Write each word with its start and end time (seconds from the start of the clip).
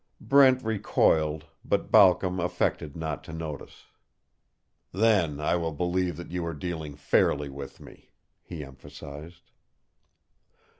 Brent 0.19 0.63
recoiled, 0.63 1.45
but 1.63 1.91
Balcom 1.91 2.39
affected 2.39 2.95
not 2.97 3.23
to 3.25 3.31
notice. 3.31 3.85
"Then 4.91 5.39
I 5.39 5.55
will 5.57 5.73
believe 5.73 6.17
that 6.17 6.31
you 6.31 6.43
are 6.47 6.55
dealing 6.55 6.95
fairly 6.95 7.49
with 7.49 7.79
me," 7.79 8.09
he 8.41 8.63
emphasized. 8.63 9.51